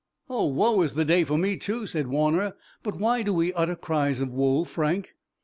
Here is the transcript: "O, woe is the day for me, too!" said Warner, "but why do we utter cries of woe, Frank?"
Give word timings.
"O, 0.31 0.47
woe 0.47 0.81
is 0.81 0.95
the 0.95 1.05
day 1.05 1.23
for 1.23 1.37
me, 1.37 1.57
too!" 1.57 1.85
said 1.85 2.07
Warner, 2.07 2.55
"but 2.81 2.95
why 2.97 3.21
do 3.21 3.31
we 3.31 3.53
utter 3.53 3.75
cries 3.75 4.19
of 4.19 4.33
woe, 4.33 4.63
Frank?" 4.63 5.15